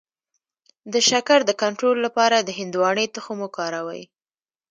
د 0.93 0.95
شکر 1.09 1.39
د 1.45 1.51
کنټرول 1.61 1.97
لپاره 2.05 2.37
د 2.41 2.49
هندواڼې 2.59 3.05
تخم 3.15 3.37
وکاروئ 3.41 4.03